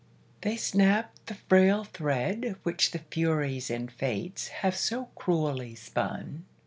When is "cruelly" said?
5.13-5.75